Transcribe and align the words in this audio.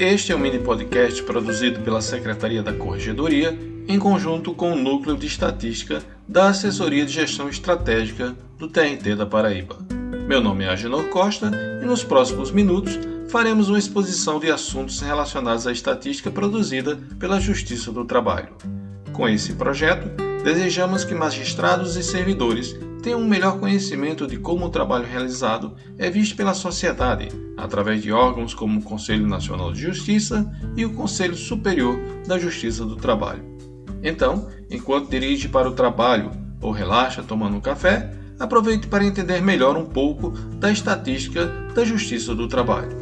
Este 0.00 0.32
é 0.32 0.34
um 0.34 0.38
mini 0.38 0.58
podcast 0.58 1.22
produzido 1.24 1.80
pela 1.80 2.00
Secretaria 2.00 2.62
da 2.62 2.72
Corregedoria 2.72 3.54
em 3.86 3.98
conjunto 3.98 4.54
com 4.54 4.72
o 4.72 4.74
Núcleo 4.74 5.14
de 5.14 5.26
Estatística 5.26 6.02
da 6.26 6.48
Assessoria 6.48 7.04
de 7.04 7.12
Gestão 7.12 7.50
Estratégica 7.50 8.34
do 8.58 8.66
TRT 8.66 9.14
da 9.14 9.26
Paraíba. 9.26 9.76
Meu 10.26 10.40
nome 10.40 10.64
é 10.64 10.70
Agenor 10.70 11.04
Costa 11.10 11.50
e 11.82 11.84
nos 11.84 12.02
próximos 12.02 12.50
minutos 12.50 12.98
faremos 13.28 13.68
uma 13.68 13.78
exposição 13.78 14.40
de 14.40 14.50
assuntos 14.50 15.02
relacionados 15.02 15.66
à 15.66 15.72
estatística 15.72 16.30
produzida 16.30 16.98
pela 17.18 17.38
Justiça 17.38 17.92
do 17.92 18.06
Trabalho. 18.06 18.56
Com 19.12 19.28
esse 19.28 19.52
projeto, 19.52 20.08
desejamos 20.42 21.04
que 21.04 21.14
magistrados 21.14 21.96
e 21.96 22.02
servidores 22.02 22.74
tenham 23.00 23.20
um 23.20 23.28
melhor 23.28 23.58
conhecimento 23.58 24.26
de 24.26 24.36
como 24.36 24.66
o 24.66 24.70
trabalho 24.70 25.06
realizado 25.06 25.74
é 25.98 26.10
visto 26.10 26.36
pela 26.36 26.54
sociedade, 26.54 27.28
através 27.56 28.02
de 28.02 28.12
órgãos 28.12 28.54
como 28.54 28.80
o 28.80 28.82
Conselho 28.82 29.26
Nacional 29.26 29.72
de 29.72 29.80
Justiça 29.80 30.50
e 30.76 30.84
o 30.84 30.92
Conselho 30.94 31.36
Superior 31.36 31.98
da 32.26 32.38
Justiça 32.38 32.84
do 32.84 32.96
Trabalho. 32.96 33.44
Então, 34.02 34.48
enquanto 34.70 35.10
dirige 35.10 35.48
para 35.48 35.68
o 35.68 35.74
trabalho 35.74 36.30
ou 36.60 36.70
relaxa 36.70 37.22
tomando 37.22 37.56
um 37.56 37.60
café, 37.60 38.12
aproveite 38.38 38.86
para 38.86 39.04
entender 39.04 39.40
melhor 39.40 39.76
um 39.76 39.84
pouco 39.84 40.30
da 40.30 40.70
estatística 40.70 41.46
da 41.74 41.84
Justiça 41.84 42.34
do 42.34 42.48
Trabalho. 42.48 42.99